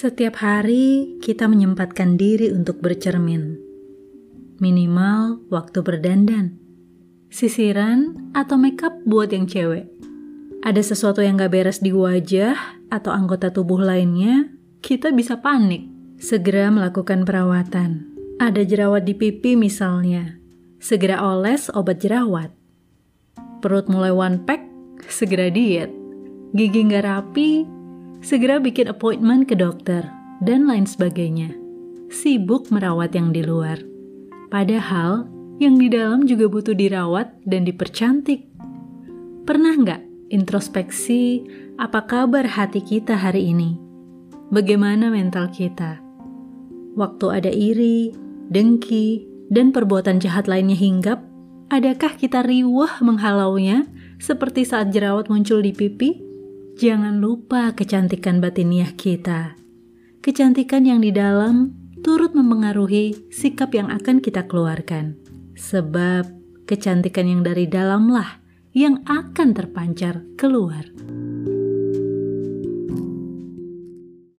[0.00, 3.60] Setiap hari kita menyempatkan diri untuk bercermin.
[4.56, 6.56] Minimal waktu berdandan,
[7.28, 9.92] sisiran, atau makeup buat yang cewek.
[10.64, 12.56] Ada sesuatu yang gak beres di wajah
[12.88, 14.48] atau anggota tubuh lainnya,
[14.80, 15.84] kita bisa panik.
[16.16, 18.08] Segera melakukan perawatan.
[18.40, 20.40] Ada jerawat di pipi misalnya,
[20.80, 22.48] segera oles obat jerawat.
[23.60, 24.64] Perut mulai one pack,
[25.12, 25.92] segera diet.
[26.56, 27.79] Gigi nggak rapi,
[28.20, 30.04] segera bikin appointment ke dokter,
[30.44, 31.52] dan lain sebagainya.
[32.08, 33.80] Sibuk merawat yang di luar.
[34.48, 35.28] Padahal,
[35.60, 38.48] yang di dalam juga butuh dirawat dan dipercantik.
[39.44, 40.02] Pernah nggak
[40.32, 41.44] introspeksi
[41.76, 43.76] apa kabar hati kita hari ini?
[44.50, 46.00] Bagaimana mental kita?
[46.96, 48.10] Waktu ada iri,
[48.50, 51.22] dengki, dan perbuatan jahat lainnya hinggap,
[51.70, 53.86] adakah kita riwah menghalaunya
[54.18, 56.29] seperti saat jerawat muncul di pipi?
[56.78, 59.58] Jangan lupa kecantikan batiniah kita.
[60.20, 61.72] Kecantikan yang di dalam
[62.04, 65.16] turut mempengaruhi sikap yang akan kita keluarkan.
[65.56, 66.28] Sebab
[66.68, 68.38] kecantikan yang dari dalamlah
[68.70, 70.86] yang akan terpancar keluar.